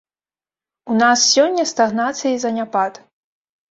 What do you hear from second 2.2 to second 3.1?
і заняпад.